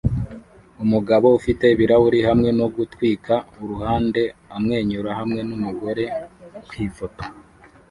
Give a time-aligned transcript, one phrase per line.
[0.83, 4.21] Umugabo ufite ibirahuri hamwe no gutwika uruhande
[4.55, 6.03] amwenyura hamwe numugore
[6.69, 7.23] kwifoto